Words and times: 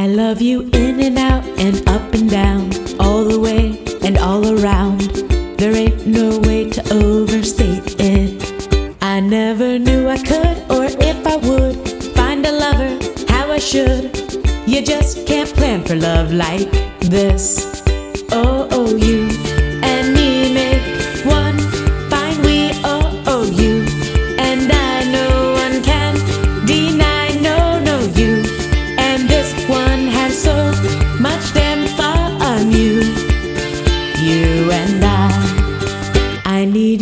I 0.00 0.06
love 0.06 0.40
you 0.40 0.62
in 0.72 0.98
and 1.00 1.18
out 1.18 1.44
and 1.58 1.86
up 1.86 2.14
and 2.14 2.30
down, 2.30 2.70
all 2.98 3.22
the 3.22 3.38
way 3.38 3.84
and 4.02 4.16
all 4.16 4.58
around. 4.58 5.00
There 5.58 5.76
ain't 5.76 6.06
no 6.06 6.38
way 6.38 6.70
to 6.70 6.82
overstate 6.94 7.96
it. 8.00 8.96
I 9.02 9.20
never 9.20 9.78
knew 9.78 10.08
I 10.08 10.16
could 10.16 10.56
or 10.70 10.84
if 10.84 11.26
I 11.26 11.36
would 11.36 11.76
find 12.16 12.46
a 12.46 12.52
lover 12.52 12.98
how 13.28 13.52
I 13.52 13.58
should. 13.58 14.04
You 14.66 14.80
just 14.80 15.26
can't 15.26 15.52
plan 15.52 15.84
for 15.84 15.96
love 15.96 16.32
like 16.32 16.72
this. 17.00 17.82
Oh, 18.32 18.68
oh, 18.70 18.96
you 18.96 19.29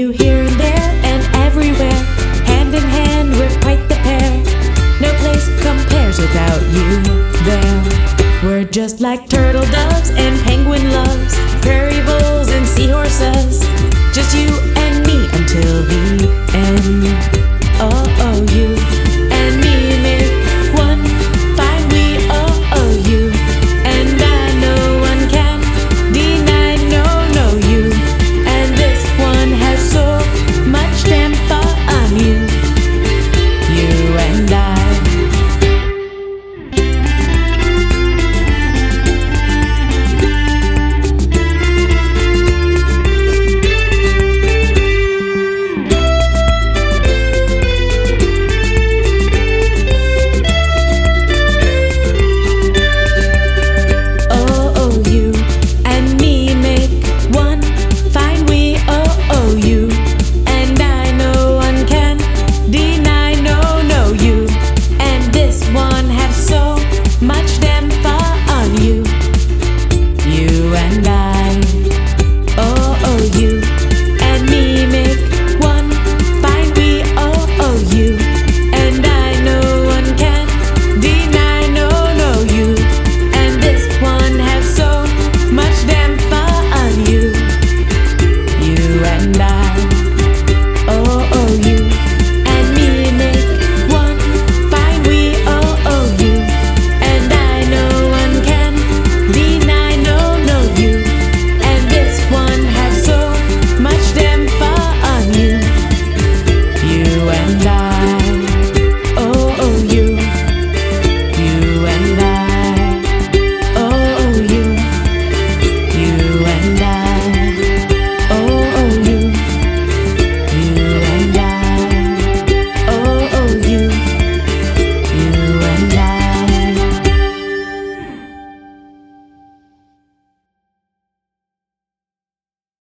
you 0.00 0.10
here 0.12 0.42
and 0.42 0.58
there 0.58 0.90
and 1.10 1.22
everywhere. 1.36 2.00
Hand 2.48 2.74
in 2.74 2.82
hand, 2.82 3.32
we're 3.32 3.60
quite 3.60 3.82
the 3.90 3.96
pair. 3.96 4.30
No 4.98 5.12
place 5.20 5.46
compares 5.60 6.18
without 6.18 6.62
you 6.76 7.02
there. 7.44 7.78
We're 8.42 8.64
just 8.64 9.02
like 9.02 9.28
turtle 9.28 9.66
doves 9.70 10.08